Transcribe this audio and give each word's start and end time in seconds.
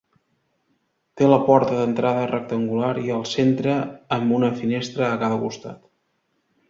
Té 1.19 1.27
la 1.31 1.37
porta 1.49 1.75
d'entrada 1.79 2.23
rectangular 2.31 2.89
i 3.03 3.13
al 3.17 3.21
centre, 3.33 3.77
amb 4.19 4.35
una 4.39 4.51
finestra 4.63 5.11
a 5.11 5.21
cada 5.27 5.39
costat. 5.45 5.89